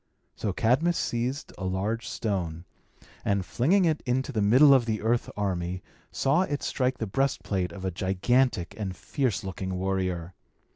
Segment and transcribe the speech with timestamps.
[0.35, 2.65] So Cadmus seized a large stone,
[3.23, 7.43] and, flinging it into the middle of the earth army, saw it strike the breast
[7.43, 10.33] plate of a gigantic and fierce looking warrior.